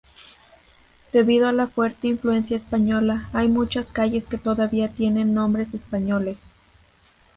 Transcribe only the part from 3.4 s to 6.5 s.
muchas calles que todavía tienen nombres españoles.